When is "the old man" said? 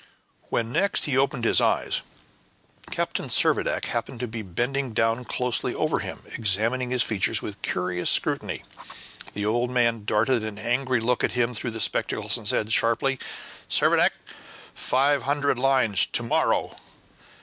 9.35-10.03